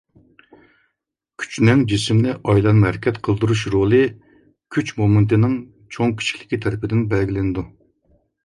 [1.41, 4.01] كۈچنىڭ جىسىمنى ئايلانما ھەرىكەت قىلدۇرۇش رولى
[4.77, 5.55] كۈچ مومېنتىنىڭ
[5.97, 7.67] چوڭ-كىچىكلىكى تەرىپىدىن بەلگىلىنىدۇ.